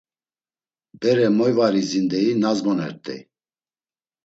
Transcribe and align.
Bere 1.03 1.27
moy 1.37 1.53
var 1.57 1.73
iziren 1.81 2.05
deyi 2.11 2.33
nazmonert̆ey. 2.41 3.21